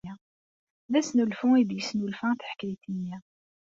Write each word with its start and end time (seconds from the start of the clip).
D 0.91 0.93
asnulfu 0.99 1.47
ay 1.53 1.63
d-yesnulfa 1.65 2.29
taḥkayt-nni. 2.39 3.15